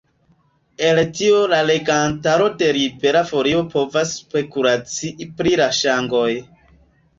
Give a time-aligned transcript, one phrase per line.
[0.85, 6.29] El tio la legantaro de Libera Folio povas spekulacii pri la ŝangoj.